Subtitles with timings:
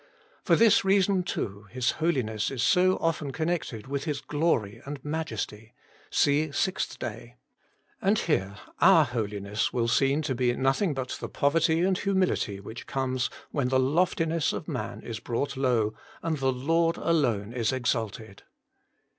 [0.43, 5.75] For this reason, too, His Holiness is so often connected with His Glory and Majesty
[6.09, 7.35] (see' Sixth Day').
[8.01, 12.59] And here our holiness will be seen to be nothing but the poverty and humility
[12.59, 15.93] which comes when' the loftiness of man is brought low,
[16.23, 18.41] and the Lord alone is exalted.'